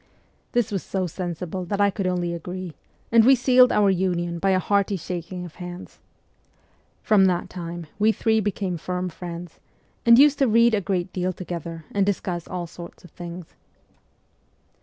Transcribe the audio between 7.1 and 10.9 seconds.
that time we three became firm friends, and used to read a